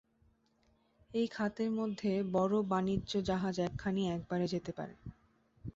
[1.13, 4.95] এই খাতের মধ্যে বড় বাণিজ্য-জাহাজ একখানি একবারে যেতে পারে।